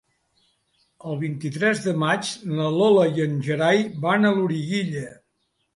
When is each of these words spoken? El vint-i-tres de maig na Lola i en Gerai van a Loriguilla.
El 1.11 1.19
vint-i-tres 1.23 1.83
de 1.85 1.95
maig 2.05 2.33
na 2.55 2.73
Lola 2.79 3.07
i 3.19 3.25
en 3.29 3.39
Gerai 3.51 3.87
van 4.09 4.31
a 4.33 4.37
Loriguilla. 4.41 5.09